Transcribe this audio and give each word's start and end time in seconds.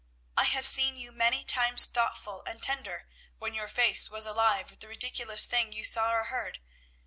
I 0.35 0.45
have 0.45 0.65
seen 0.65 0.95
you 0.97 1.11
many 1.11 1.43
times 1.43 1.85
thoughtful 1.85 2.41
and 2.47 2.59
tender, 2.59 3.07
when 3.37 3.53
your 3.53 3.67
face 3.67 4.09
was 4.09 4.25
alive 4.25 4.71
with 4.71 4.79
the 4.79 4.87
ridiculous 4.87 5.45
thing 5.45 5.73
you 5.73 5.83
saw 5.83 6.11
or 6.11 6.23
heard. 6.23 6.57